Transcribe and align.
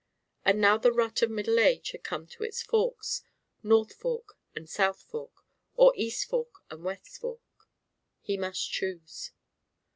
And 0.43 0.59
now 0.59 0.79
the 0.79 0.91
rut 0.91 1.21
of 1.21 1.29
middle 1.29 1.59
age 1.59 1.91
had 1.91 2.03
come 2.03 2.25
to 2.25 2.41
its 2.43 2.63
forks: 2.63 3.21
north 3.61 3.93
fork 3.93 4.35
and 4.55 4.67
south 4.67 5.03
fork; 5.03 5.45
or 5.75 5.93
east 5.95 6.27
fork 6.27 6.55
and 6.71 6.83
west 6.83 7.19
fork 7.19 7.69
he 8.19 8.35
must 8.35 8.71
choose. 8.71 9.29